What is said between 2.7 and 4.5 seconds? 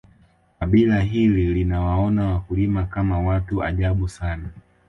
Kama watu ajabu sana